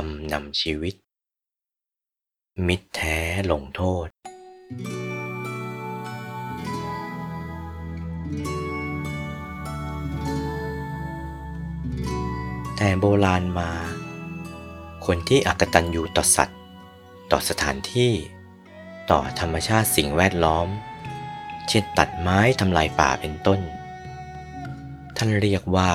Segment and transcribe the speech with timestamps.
[0.00, 0.94] รมนำชีวิต
[2.66, 3.18] มิตรแท้
[3.52, 4.06] ลงโทษ
[12.76, 13.70] แต่โบราณมา
[15.06, 16.58] คนที่อักตันอยู่ต่อสัตว์
[17.32, 18.12] ต่อสถานที่
[19.10, 20.68] ต่อธรรมชาติสิ่งแวดล้อม
[21.68, 23.60] เช่นตัดไม้ทำลายป่าเป็นต้น
[25.16, 25.90] ท่านเรียกว่า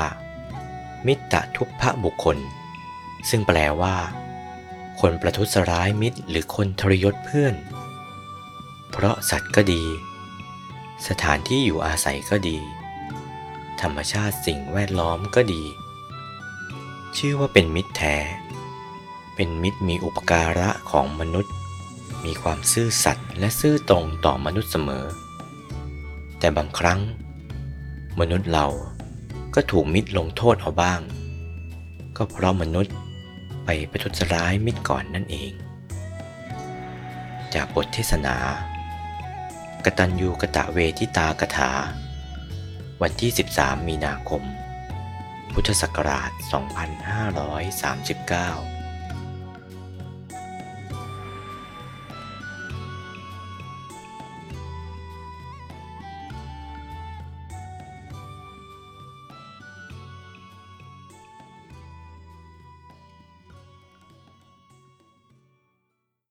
[1.06, 2.38] มิตรทุพพะบุคคล
[3.30, 3.96] ซึ่งแปลว่า
[5.00, 7.56] คนประทุษร้ายมิตรหรือคนทรยศเพื่อน
[8.92, 9.84] เพราะสัตว์ก็ดี
[11.08, 12.58] สถานที่อยู่อาศัยก็ดี
[13.82, 15.64] ธรรมชาติสิ่งแวดล้อมก็ดี
[17.18, 18.16] ชื่อว่าเป็นมิตรแท้
[19.36, 21.54] เป็นมิตรมีอุปการะของมนุษย์
[22.26, 25.06] มีความซื่อสัตย์และซื่อตรงต่อมนุษย์เสมอ
[26.40, 27.00] แต่บางครั้ง
[28.20, 28.68] มนุษย์เรา
[29.56, 31.02] ก็ถูกมิตรลงโทษเอาบ้าง
[32.18, 32.94] ก็เพราะมนุษย์
[33.66, 35.54] ไปประทุษร้ายมิตรก่อนนั่นเอง
[37.54, 38.38] จากบทเทศนา
[39.86, 41.72] กตัญญูกะตะเวทิตากถา
[43.02, 44.44] วันที่ 13 มีนาคม
[45.54, 48.75] พุทธศักราช 2539